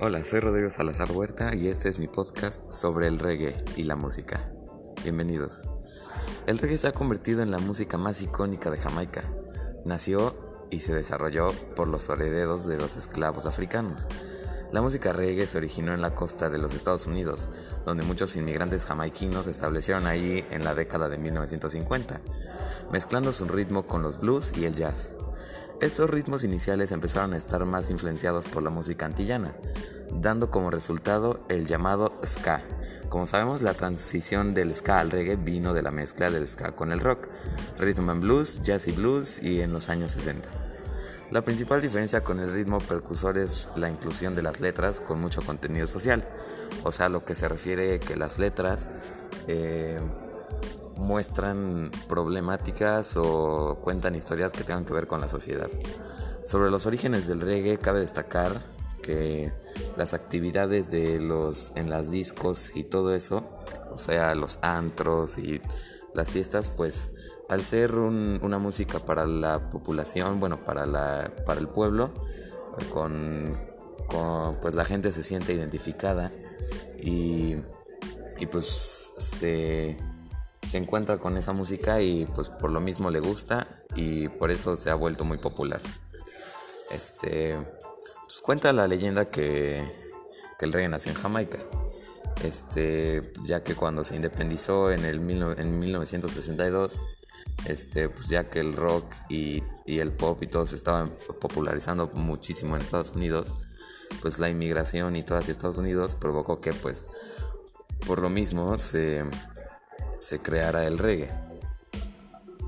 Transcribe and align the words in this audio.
Hola, 0.00 0.24
soy 0.24 0.38
Rodrigo 0.38 0.70
Salazar 0.70 1.10
Huerta 1.10 1.56
y 1.56 1.66
este 1.66 1.88
es 1.88 1.98
mi 1.98 2.06
podcast 2.06 2.72
sobre 2.72 3.08
el 3.08 3.18
reggae 3.18 3.56
y 3.74 3.82
la 3.82 3.96
música. 3.96 4.52
Bienvenidos. 5.02 5.64
El 6.46 6.58
reggae 6.58 6.78
se 6.78 6.86
ha 6.86 6.92
convertido 6.92 7.42
en 7.42 7.50
la 7.50 7.58
música 7.58 7.98
más 7.98 8.22
icónica 8.22 8.70
de 8.70 8.78
Jamaica. 8.78 9.24
Nació 9.84 10.36
y 10.70 10.78
se 10.78 10.94
desarrolló 10.94 11.50
por 11.74 11.88
los 11.88 12.08
herederos 12.10 12.64
de 12.68 12.78
los 12.78 12.96
esclavos 12.96 13.44
africanos. 13.44 14.06
La 14.70 14.82
música 14.82 15.12
reggae 15.12 15.48
se 15.48 15.58
originó 15.58 15.92
en 15.92 16.00
la 16.00 16.14
costa 16.14 16.48
de 16.48 16.58
los 16.58 16.74
Estados 16.74 17.06
Unidos, 17.06 17.50
donde 17.84 18.04
muchos 18.04 18.36
inmigrantes 18.36 18.84
jamaiquinos 18.84 19.46
se 19.46 19.50
establecieron 19.50 20.06
ahí 20.06 20.46
en 20.52 20.62
la 20.62 20.76
década 20.76 21.08
de 21.08 21.18
1950, 21.18 22.20
mezclando 22.92 23.32
su 23.32 23.46
ritmo 23.46 23.88
con 23.88 24.02
los 24.02 24.20
blues 24.20 24.52
y 24.56 24.64
el 24.64 24.76
jazz. 24.76 25.10
Estos 25.80 26.10
ritmos 26.10 26.42
iniciales 26.42 26.90
empezaron 26.90 27.34
a 27.34 27.36
estar 27.36 27.64
más 27.64 27.88
influenciados 27.88 28.46
por 28.46 28.64
la 28.64 28.70
música 28.70 29.06
antillana, 29.06 29.54
dando 30.10 30.50
como 30.50 30.72
resultado 30.72 31.38
el 31.48 31.66
llamado 31.66 32.18
ska. 32.26 32.62
Como 33.08 33.28
sabemos, 33.28 33.62
la 33.62 33.74
transición 33.74 34.54
del 34.54 34.74
ska 34.74 34.98
al 34.98 35.12
reggae 35.12 35.36
vino 35.36 35.74
de 35.74 35.82
la 35.82 35.92
mezcla 35.92 36.32
del 36.32 36.48
ska 36.48 36.72
con 36.72 36.90
el 36.90 36.98
rock, 36.98 37.28
rhythm 37.78 38.10
and 38.10 38.22
blues, 38.22 38.60
jazz 38.64 38.88
y 38.88 38.92
blues 38.92 39.40
y 39.40 39.60
en 39.60 39.72
los 39.72 39.88
años 39.88 40.10
60. 40.10 40.48
La 41.30 41.42
principal 41.42 41.80
diferencia 41.80 42.22
con 42.22 42.40
el 42.40 42.52
ritmo 42.52 42.78
percusor 42.78 43.38
es 43.38 43.68
la 43.76 43.88
inclusión 43.88 44.34
de 44.34 44.42
las 44.42 44.60
letras 44.60 45.00
con 45.00 45.20
mucho 45.20 45.42
contenido 45.42 45.86
social, 45.86 46.26
o 46.82 46.90
sea, 46.90 47.08
lo 47.08 47.24
que 47.24 47.36
se 47.36 47.48
refiere 47.48 48.00
que 48.00 48.16
las 48.16 48.40
letras 48.40 48.90
eh, 49.46 50.00
muestran 50.98 51.90
problemáticas 52.08 53.16
o 53.16 53.78
cuentan 53.82 54.14
historias 54.14 54.52
que 54.52 54.64
tengan 54.64 54.84
que 54.84 54.92
ver 54.92 55.06
con 55.06 55.20
la 55.20 55.28
sociedad. 55.28 55.68
Sobre 56.44 56.70
los 56.70 56.86
orígenes 56.86 57.26
del 57.26 57.40
reggae 57.40 57.78
cabe 57.78 58.00
destacar 58.00 58.60
que 59.02 59.52
las 59.96 60.12
actividades 60.12 60.90
de 60.90 61.20
los 61.20 61.72
en 61.76 61.88
las 61.88 62.10
discos 62.10 62.72
y 62.74 62.84
todo 62.84 63.14
eso, 63.14 63.44
o 63.92 63.96
sea, 63.96 64.34
los 64.34 64.58
antros 64.62 65.38
y 65.38 65.60
las 66.14 66.32
fiestas, 66.32 66.68
pues 66.68 67.10
al 67.48 67.62
ser 67.62 67.94
una 67.94 68.58
música 68.58 68.98
para 68.98 69.26
la 69.26 69.70
población, 69.70 70.40
bueno, 70.40 70.64
para 70.64 70.84
la 70.84 71.32
para 71.46 71.60
el 71.60 71.68
pueblo, 71.68 72.10
con, 72.90 73.58
pues 74.60 74.74
la 74.74 74.84
gente 74.84 75.12
se 75.12 75.22
siente 75.22 75.52
identificada 75.52 76.32
y, 76.98 77.56
y 78.38 78.46
pues 78.46 79.12
se 79.16 79.98
se 80.68 80.76
encuentra 80.76 81.18
con 81.18 81.36
esa 81.36 81.52
música 81.52 82.00
y 82.02 82.26
pues 82.26 82.50
por 82.50 82.70
lo 82.70 82.80
mismo 82.80 83.10
le 83.10 83.20
gusta 83.20 83.66
y 83.94 84.28
por 84.28 84.50
eso 84.50 84.76
se 84.76 84.90
ha 84.90 84.94
vuelto 84.94 85.24
muy 85.24 85.38
popular. 85.38 85.80
Este, 86.90 87.56
pues 88.24 88.40
cuenta 88.42 88.72
la 88.72 88.86
leyenda 88.86 89.26
que, 89.26 89.90
que 90.58 90.66
el 90.66 90.72
rey 90.72 90.86
nació 90.88 91.12
en 91.12 91.18
Jamaica. 91.18 91.58
Este, 92.44 93.32
ya 93.44 93.64
que 93.64 93.74
cuando 93.74 94.04
se 94.04 94.14
independizó 94.14 94.92
en 94.92 95.04
el 95.04 95.16
en 95.58 95.78
1962, 95.78 97.02
este, 97.64 98.08
pues 98.08 98.28
ya 98.28 98.48
que 98.48 98.60
el 98.60 98.74
rock 98.74 99.12
y, 99.28 99.62
y 99.86 99.98
el 99.98 100.12
pop 100.12 100.40
y 100.42 100.46
todo 100.46 100.66
se 100.66 100.76
estaban 100.76 101.16
popularizando 101.40 102.08
muchísimo 102.14 102.76
en 102.76 102.82
Estados 102.82 103.12
Unidos, 103.12 103.54
pues 104.20 104.38
la 104.38 104.48
inmigración 104.48 105.16
y 105.16 105.22
todo 105.22 105.38
hacia 105.38 105.52
Estados 105.52 105.78
Unidos 105.78 106.14
provocó 106.14 106.60
que 106.60 106.72
pues 106.72 107.06
por 108.06 108.22
lo 108.22 108.30
mismo 108.30 108.78
se 108.78 109.24
se 110.20 110.40
creara 110.40 110.86
el 110.86 110.98
reggae. 110.98 111.30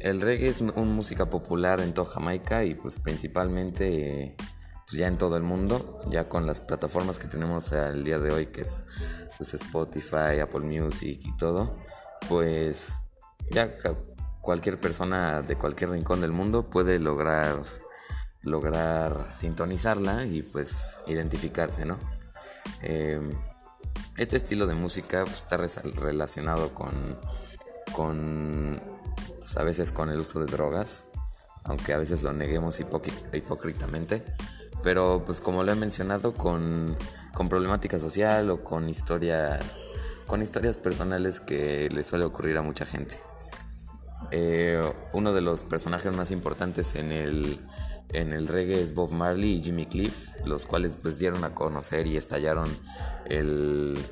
El 0.00 0.20
reggae 0.20 0.48
es 0.48 0.60
una 0.60 0.72
música 0.82 1.30
popular 1.30 1.80
en 1.80 1.94
toda 1.94 2.10
Jamaica 2.10 2.64
y 2.64 2.74
pues 2.74 2.98
principalmente 2.98 4.36
pues, 4.86 4.98
ya 4.98 5.06
en 5.06 5.16
todo 5.16 5.36
el 5.36 5.42
mundo, 5.42 6.00
ya 6.10 6.28
con 6.28 6.46
las 6.46 6.60
plataformas 6.60 7.18
que 7.18 7.28
tenemos 7.28 7.72
al 7.72 8.04
día 8.04 8.18
de 8.18 8.32
hoy 8.32 8.46
que 8.46 8.62
es 8.62 8.84
pues, 9.38 9.54
Spotify, 9.54 10.40
Apple 10.42 10.60
Music 10.60 11.20
y 11.24 11.36
todo, 11.36 11.78
pues 12.28 12.94
ya 13.50 13.76
cualquier 14.40 14.80
persona 14.80 15.42
de 15.42 15.56
cualquier 15.56 15.90
rincón 15.90 16.20
del 16.20 16.32
mundo 16.32 16.68
puede 16.68 16.98
lograr 16.98 17.62
lograr 18.42 19.28
sintonizarla 19.32 20.26
y 20.26 20.42
pues 20.42 20.98
identificarse, 21.06 21.84
¿no? 21.84 21.98
Em, 22.82 23.32
este 24.16 24.36
estilo 24.36 24.66
de 24.66 24.74
música 24.74 25.24
está 25.24 25.56
relacionado 25.56 26.74
con, 26.74 27.18
con 27.92 28.80
pues, 29.38 29.56
a 29.56 29.64
veces 29.64 29.92
con 29.92 30.10
el 30.10 30.20
uso 30.20 30.40
de 30.40 30.46
drogas, 30.46 31.04
aunque 31.64 31.92
a 31.92 31.98
veces 31.98 32.22
lo 32.22 32.32
neguemos 32.32 32.80
hipócritamente, 32.80 34.22
pero 34.82 35.22
pues 35.24 35.40
como 35.40 35.62
lo 35.62 35.72
he 35.72 35.76
mencionado, 35.76 36.34
con, 36.34 36.96
con 37.34 37.48
problemática 37.48 37.98
social 37.98 38.50
o 38.50 38.62
con 38.62 38.88
historias, 38.88 39.64
con 40.26 40.42
historias 40.42 40.76
personales 40.76 41.40
que 41.40 41.88
le 41.90 42.04
suele 42.04 42.24
ocurrir 42.24 42.58
a 42.58 42.62
mucha 42.62 42.84
gente. 42.84 43.16
Eh, 44.34 44.82
uno 45.12 45.34
de 45.34 45.42
los 45.42 45.62
personajes 45.62 46.16
más 46.16 46.30
importantes 46.30 46.94
en 46.96 47.12
el, 47.12 47.60
en 48.14 48.32
el 48.32 48.48
reggae 48.48 48.80
es 48.80 48.94
Bob 48.94 49.12
Marley 49.12 49.58
y 49.58 49.62
Jimmy 49.62 49.84
Cliff, 49.84 50.30
los 50.46 50.66
cuales 50.66 50.96
pues 50.96 51.18
dieron 51.18 51.44
a 51.44 51.54
conocer 51.54 52.06
y 52.06 52.16
estallaron 52.16 52.74
el, 53.26 54.02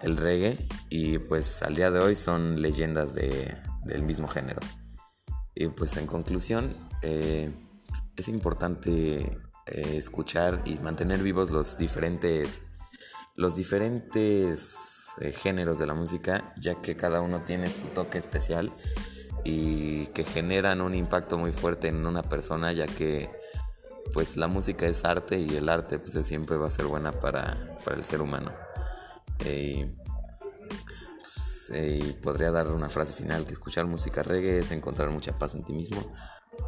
reggae 0.00 0.56
y 0.88 1.18
pues 1.18 1.62
al 1.62 1.74
día 1.74 1.90
de 1.90 1.98
hoy 1.98 2.16
son 2.16 2.62
leyendas 2.62 3.14
del 3.14 4.02
mismo 4.02 4.28
género. 4.28 4.60
Y 5.54 5.68
pues 5.68 5.94
en 5.98 6.06
conclusión, 6.06 6.74
eh, 7.02 7.52
es 8.16 8.28
importante 8.28 9.24
eh, 9.66 9.96
escuchar 9.98 10.62
y 10.64 10.76
mantener 10.76 11.22
vivos 11.22 11.50
los 11.50 11.76
diferentes, 11.76 12.64
los 13.34 13.56
diferentes 13.56 15.12
géneros 15.34 15.78
de 15.78 15.86
la 15.86 15.94
música, 15.94 16.54
ya 16.58 16.76
que 16.80 16.96
cada 16.96 17.20
uno 17.20 17.40
tiene 17.40 17.68
su 17.68 17.86
toque 17.88 18.16
especial 18.16 18.72
y 19.48 20.06
que 20.08 20.24
generan 20.24 20.80
un 20.80 20.92
impacto 20.94 21.38
muy 21.38 21.52
fuerte 21.52 21.86
en 21.86 22.04
una 22.04 22.22
persona, 22.22 22.72
ya 22.72 22.86
que 22.86 23.30
pues 24.12 24.36
la 24.36 24.48
música 24.48 24.86
es 24.86 25.04
arte 25.04 25.38
y 25.38 25.56
el 25.56 25.68
arte 25.68 26.00
pues 26.00 26.12
siempre 26.26 26.56
va 26.56 26.66
a 26.66 26.70
ser 26.70 26.86
buena 26.86 27.12
para, 27.12 27.56
el 27.94 28.04
ser 28.04 28.22
humano. 28.22 28.52
Eh, 29.44 29.94
pues, 31.20 31.70
eh, 31.72 32.18
podría 32.22 32.50
dar 32.50 32.66
una 32.68 32.88
frase 32.88 33.12
final 33.12 33.44
que 33.44 33.52
escuchar 33.52 33.86
música 33.86 34.24
reggae 34.24 34.58
es 34.58 34.72
encontrar 34.72 35.10
mucha 35.10 35.38
paz 35.38 35.54
en 35.54 35.64
ti 35.64 35.72
mismo 35.72 36.04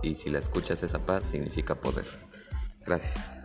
y 0.03 0.15
si 0.15 0.31
la 0.31 0.39
escuchas 0.39 0.83
esa 0.85 1.05
paz 1.05 1.25
significa 1.25 1.75
poder. 1.75 2.07
Gracias. 2.87 3.38